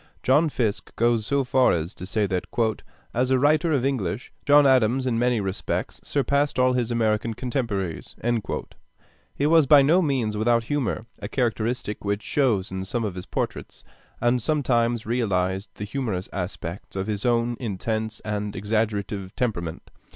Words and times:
John 0.23 0.49
Fiske 0.49 0.95
goes 0.95 1.27
so 1.27 1.43
far 1.43 1.71
as 1.73 1.93
to 1.93 2.07
say 2.07 2.25
that 2.25 2.45
"as 3.13 3.29
a 3.29 3.37
writer 3.37 3.71
of 3.71 3.85
English, 3.85 4.33
John 4.47 4.65
Adams 4.65 5.05
in 5.05 5.19
many 5.19 5.39
respects 5.39 6.01
surpassed 6.03 6.57
all 6.57 6.73
his 6.73 6.89
American 6.89 7.35
contemporaries." 7.35 8.15
He 9.35 9.45
was 9.45 9.67
by 9.67 9.83
no 9.83 10.01
means 10.01 10.35
without 10.37 10.63
humor, 10.63 11.05
a 11.19 11.27
characteristic 11.29 12.03
which 12.03 12.23
shows 12.23 12.71
in 12.71 12.83
some 12.83 13.03
of 13.03 13.13
his 13.13 13.27
portraits, 13.27 13.83
and 14.19 14.41
sometimes 14.41 15.05
realized 15.05 15.69
the 15.75 15.83
humorous 15.83 16.27
aspects 16.33 16.95
of 16.95 17.05
his 17.05 17.23
own 17.23 17.55
intense 17.59 18.21
and 18.21 18.55
exaggerative 18.55 19.35
temperament. 19.35 19.91